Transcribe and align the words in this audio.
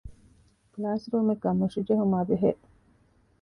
ކްލާސްރޫމެއްގައި 0.73 1.57
މުށިޖެހުމާބެހޭ 1.59 2.43